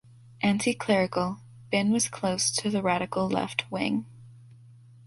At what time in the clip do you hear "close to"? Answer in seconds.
2.09-2.71